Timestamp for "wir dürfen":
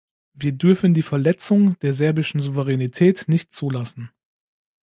0.33-0.95